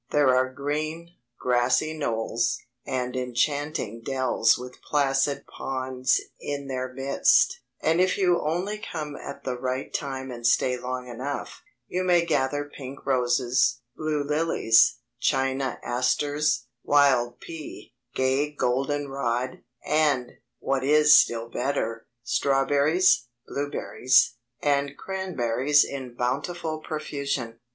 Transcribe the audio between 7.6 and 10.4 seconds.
and if you only come at the right time